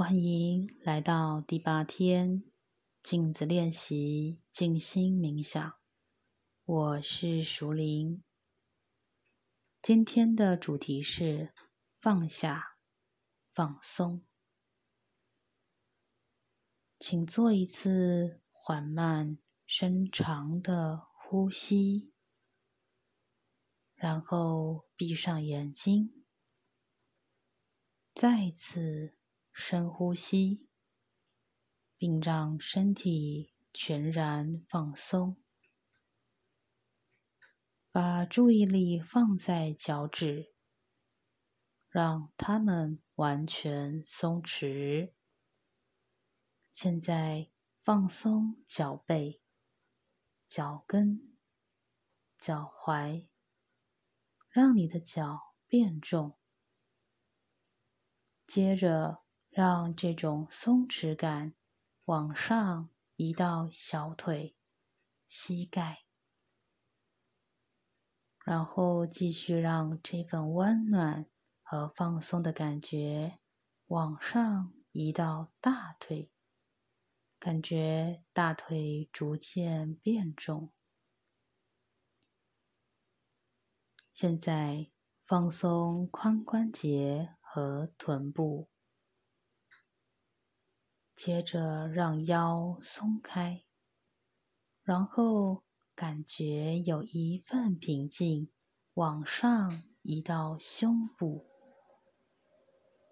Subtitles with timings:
[0.00, 2.42] 欢迎来到第八天
[3.02, 5.78] 镜子练习静心冥想。
[6.64, 8.24] 我是熟林。
[9.82, 11.52] 今天的主题是
[12.00, 12.78] 放下、
[13.52, 14.24] 放松。
[16.98, 19.36] 请做一次缓慢、
[19.66, 22.10] 深长的呼吸，
[23.94, 26.24] 然后闭上眼睛，
[28.14, 29.14] 再次
[29.60, 30.66] 深呼吸，
[31.98, 35.36] 并让身体全然放松。
[37.92, 40.54] 把注意力放在脚趾，
[41.90, 45.12] 让它们完全松弛。
[46.72, 47.50] 现在
[47.82, 49.42] 放松脚背、
[50.46, 51.36] 脚跟、
[52.38, 53.28] 脚踝，
[54.48, 56.38] 让你的脚变重。
[58.46, 61.54] 接着，让这种松弛感
[62.06, 64.56] 往上移到小腿、
[65.26, 66.04] 膝盖。
[68.44, 71.26] 然后继续让这份温暖
[71.62, 73.38] 和放松的感觉
[73.86, 76.30] 往上移到大腿，
[77.38, 80.72] 感觉大腿逐渐变重。
[84.12, 84.90] 现在
[85.26, 88.68] 放松髋关节和臀部，
[91.22, 93.62] 接着让腰松开，
[94.82, 95.62] 然后。
[95.92, 98.50] 感觉有一份平静
[98.94, 101.46] 往上移到胸部，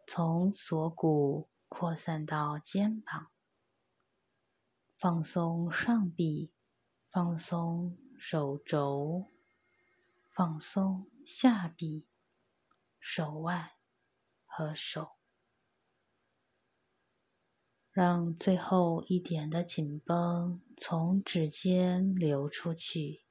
[0.06, 3.28] 从锁骨扩散到肩膀，
[4.96, 6.54] 放松上臂，
[7.10, 9.26] 放松手肘，
[10.30, 12.06] 放松下臂、
[12.98, 13.72] 手腕
[14.46, 15.17] 和手。
[17.98, 23.24] 让最后一点的紧绷从指尖流出去，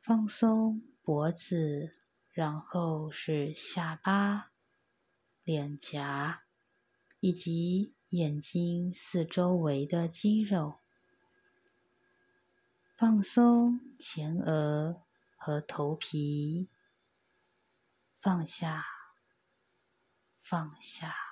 [0.00, 1.98] 放松脖子，
[2.30, 4.52] 然后是下巴、
[5.42, 6.44] 脸颊
[7.18, 10.78] 以及眼睛四周围的肌肉，
[12.96, 15.02] 放松前额
[15.36, 16.68] 和头皮，
[18.20, 18.84] 放下，
[20.40, 21.31] 放下。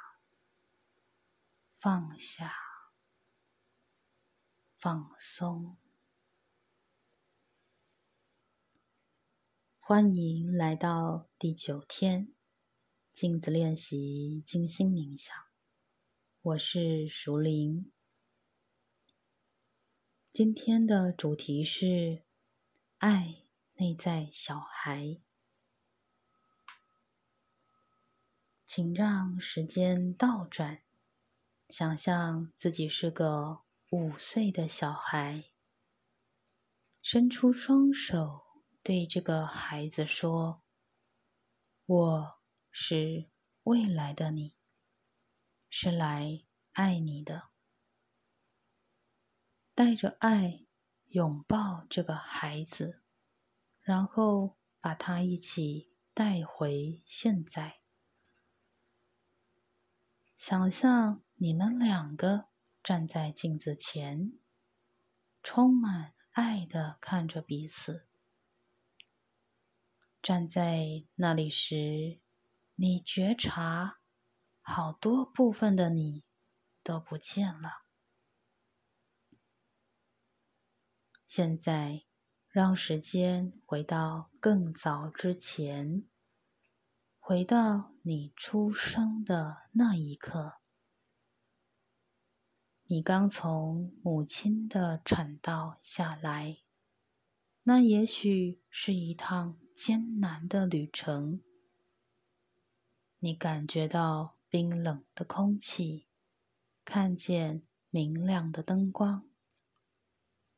[1.81, 2.53] 放下，
[4.77, 5.79] 放松。
[9.79, 12.35] 欢迎来到第九天
[13.15, 15.35] 镜子练习静心冥想。
[16.43, 17.91] 我是熟林。
[20.31, 22.25] 今天的主题是
[22.99, 25.23] 爱内在小孩。
[28.67, 30.83] 请让时间倒转。
[31.71, 33.61] 想象自己是个
[33.91, 35.45] 五岁的小孩，
[37.01, 38.43] 伸出双手
[38.83, 40.65] 对这个孩子说
[41.87, 42.41] ：“我
[42.73, 43.31] 是
[43.63, 44.57] 未来的你，
[45.69, 46.43] 是来
[46.73, 47.51] 爱你的。”
[49.73, 50.67] 带着爱
[51.07, 53.01] 拥抱这个孩子，
[53.81, 57.83] 然后把他一起带回现在。
[60.35, 61.23] 想象。
[61.43, 62.49] 你们两个
[62.83, 64.39] 站在镜子前，
[65.43, 68.07] 充满爱的看着彼此。
[70.21, 72.21] 站在那里时，
[72.75, 74.01] 你觉察
[74.61, 76.25] 好多部分的你
[76.83, 77.87] 都不见了。
[81.27, 82.05] 现在，
[82.51, 86.05] 让时间回到更早之前，
[87.19, 90.59] 回到你出生的那一刻。
[92.93, 96.59] 你刚从母亲的产道下来，
[97.63, 101.41] 那也许是一趟艰难的旅程。
[103.21, 106.09] 你感觉到冰冷的空气，
[106.85, 109.31] 看见明亮的灯光，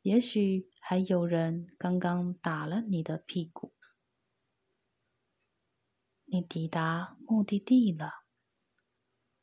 [0.00, 3.74] 也许还有人刚刚打了你的屁股。
[6.24, 8.24] 你抵达目的地了，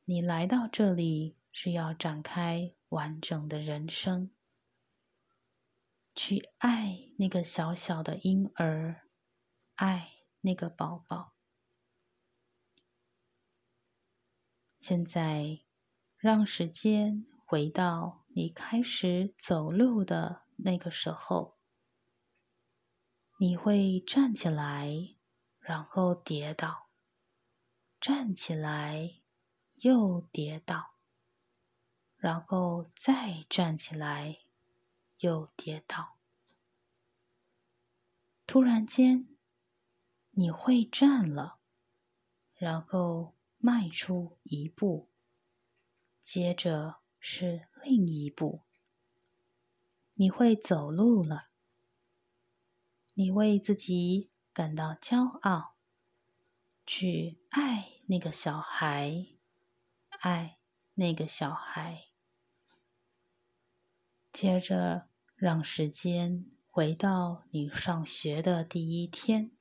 [0.06, 2.74] 你来到这里是要展开。
[2.90, 4.32] 完整的人生，
[6.14, 9.08] 去爱那个小小的婴儿，
[9.76, 11.34] 爱那个宝宝。
[14.80, 15.62] 现在，
[16.18, 21.60] 让时间回到你开始走路的那个时候，
[23.38, 25.16] 你会站起来，
[25.60, 26.90] 然后跌倒，
[28.00, 29.22] 站起来，
[29.76, 30.96] 又跌倒，
[32.20, 34.40] 然后再站起来，
[35.20, 36.18] 又跌倒。
[38.46, 39.28] 突然间，
[40.32, 41.60] 你会站了，
[42.56, 45.08] 然后迈出一步，
[46.22, 48.64] 接着是另一步。
[50.16, 51.48] 你会走路了，
[53.14, 55.76] 你为自己感到骄傲，
[56.86, 59.28] 去爱那个小孩，
[60.20, 60.60] 爱
[60.96, 62.09] 那个小孩。
[64.42, 66.46] 接着，让时间。
[66.66, 69.52] 回到你上学的第一天，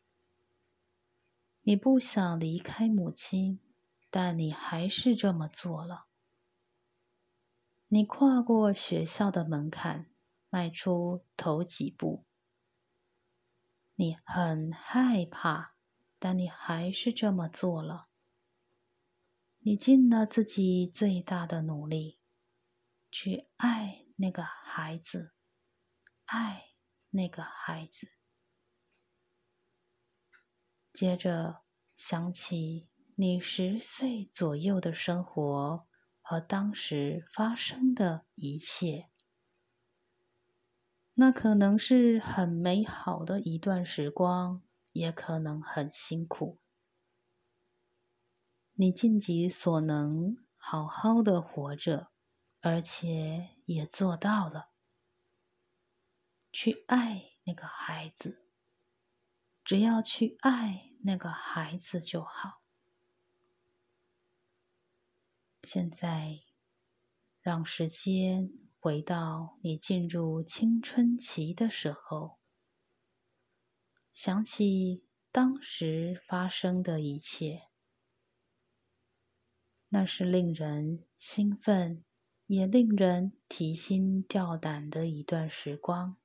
[1.62, 3.58] 你不想离开母亲，
[4.08, 6.06] 但你还是这么做了。
[7.88, 10.12] 你跨过学校的门槛，
[10.48, 12.24] 迈出头几步。
[13.96, 15.74] 你很害怕，
[16.20, 18.06] 但你还是这么做了。
[19.58, 22.20] 你尽了自己最大的努力，
[23.10, 25.32] 去爱那个孩子，
[26.26, 26.66] 爱。
[27.10, 28.12] 那个孩子，
[30.92, 31.62] 接着
[31.96, 35.88] 想起你十岁左右的生活
[36.20, 39.08] 和当时发生的一切，
[41.14, 44.62] 那可能是很美好的一段时光，
[44.92, 46.60] 也可能很辛苦。
[48.74, 52.10] 你尽己所能，好好的活着，
[52.60, 54.70] 而且也做到了。
[56.50, 58.46] 去爱那个孩子，
[59.64, 62.62] 只要去爱那个孩子就好。
[65.62, 66.40] 现在，
[67.40, 68.50] 让时间
[68.80, 72.38] 回到你进入青春期的时候，
[74.10, 77.68] 想起当时发生的一切，
[79.88, 82.04] 那是令人兴奋，
[82.48, 86.16] 也令人提心吊胆的一段时光。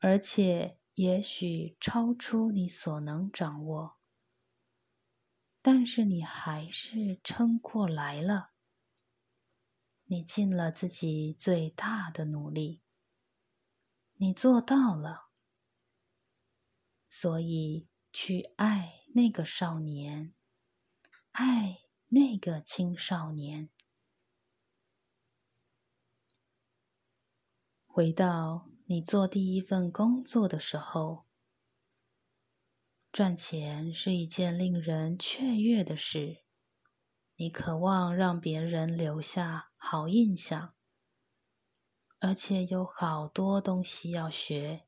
[0.00, 3.98] 而且，也许超出你所能掌握，
[5.62, 8.52] 但是你还是撑过来了。
[10.04, 12.80] 你尽了自己最大的努力，
[14.14, 15.26] 你做到了。
[17.06, 20.34] 所以，去爱那个少年，
[21.32, 23.70] 爱那个青少年，
[27.96, 28.68] 回到。
[28.84, 31.24] 你做第一份工作的时候，
[33.10, 36.44] 赚钱是一件令人雀跃的事。
[37.36, 40.74] 你渴望让别人留下好印象，
[42.18, 44.86] 而且有好多东西要学。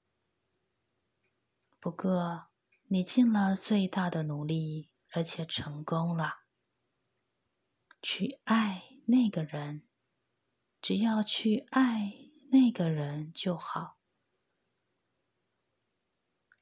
[1.81, 2.49] 不过，
[2.89, 6.41] 你尽了最大的努力，而且成功了。
[8.03, 9.89] 去爱那个人，
[10.83, 12.28] 只要去爱。
[12.51, 13.99] 那个人就好。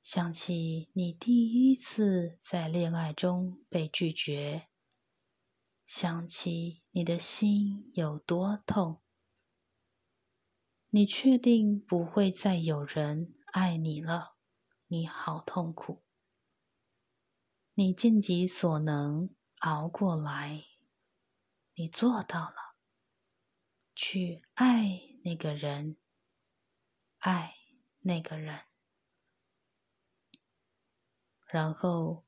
[0.02, 4.68] 想起你第一次在恋爱中被拒绝，
[5.84, 9.02] 想起你的心有多痛。
[10.90, 14.36] 你确定不会再有人爱你了？
[14.86, 16.04] 你好痛苦。
[17.74, 20.64] 你尽己所能熬过来，
[21.74, 22.76] 你做到了。
[23.94, 25.05] 去爱。
[25.26, 25.96] 那个人，
[27.18, 27.56] 爱
[28.02, 28.60] 那个人，
[31.48, 32.24] 然后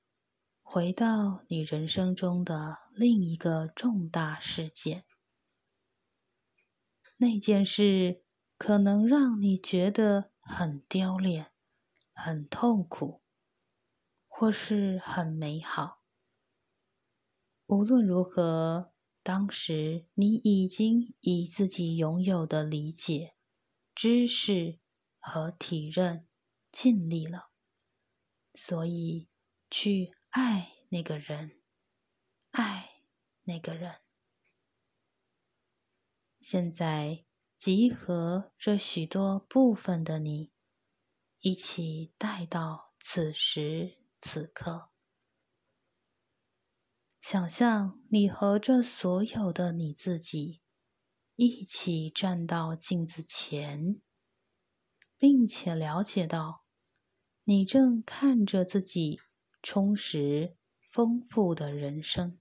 [0.62, 5.04] 回到你人生中的另一个重大事件。
[7.18, 8.24] 那件事
[8.56, 11.52] 可能让你觉得很丢脸、
[12.12, 13.22] 很痛苦，
[14.26, 16.02] 或是很美好。
[17.66, 18.92] 无论如何。
[19.22, 23.34] 当时你已经以自己拥有的理解、
[23.94, 24.78] 知识
[25.18, 26.26] 和体认
[26.72, 27.50] 尽力了，
[28.54, 29.28] 所以
[29.70, 31.60] 去爱那个人，
[32.52, 33.02] 爱
[33.42, 33.96] 那个人。
[36.40, 37.24] 现在
[37.56, 40.52] 集合这许多部分的你，
[41.40, 44.90] 一起带到此时此刻。
[47.20, 50.60] 想象你和这所有的你自己
[51.34, 54.00] 一起站到镜子前，
[55.16, 56.64] 并且了解到，
[57.44, 59.20] 你正看着自己
[59.62, 62.38] 充实、丰富的人生。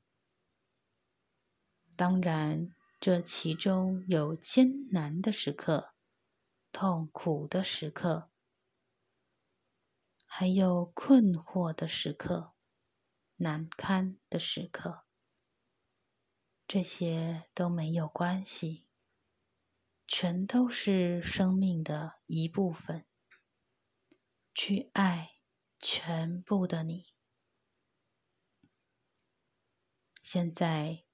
[1.96, 5.94] 当然，这其中有艰难的时刻、
[6.72, 8.30] 痛苦的时刻，
[10.26, 12.54] 还有困惑的时刻。
[13.38, 15.06] 难堪的时刻，
[16.68, 18.88] 这些都没有关系，
[20.08, 23.06] 全都是生命的一部分。
[24.54, 25.36] 去爱
[25.80, 27.14] 全部的你。
[30.20, 31.06] 现在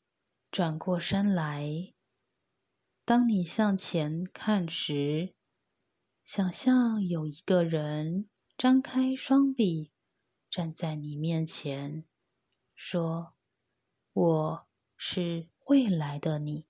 [0.50, 1.94] 转过身来，
[3.04, 5.36] 当你向前看时，
[6.24, 9.92] 想象有一个人张开双臂，
[10.50, 12.06] 站在你面前，
[12.76, 13.36] 说
[14.14, 16.68] ：“我是未来的你，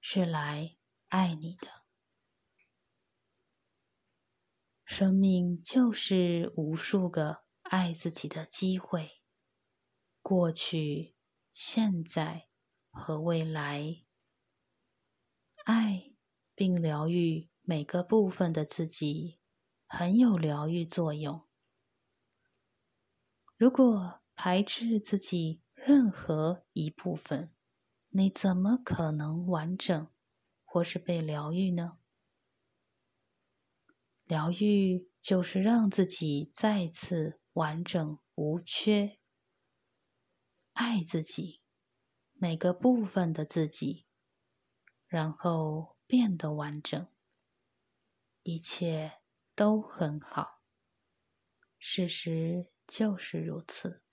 [0.00, 0.76] 是来
[1.08, 1.84] 爱你的。
[4.84, 9.20] 生命就是无数个爱自己的机会，
[10.22, 11.14] 过去。”
[11.60, 12.46] 现在
[12.88, 14.04] 和未来，
[15.64, 16.12] 爱
[16.54, 19.40] 并疗愈每个部分的自己，
[19.88, 21.48] 很有疗愈作用。
[23.56, 27.52] 如果排斥自己任何一部分，
[28.10, 30.08] 你怎么可能完整
[30.64, 31.98] 或是被疗愈呢？
[34.22, 39.18] 疗愈就是让自己再次完整无缺。
[40.72, 41.60] 爱自己，
[42.34, 44.06] 每个部分的自己，
[45.08, 47.08] 然后变得完整，
[48.44, 49.14] 一切
[49.56, 50.62] 都很好。
[51.76, 54.04] 事实就是如此。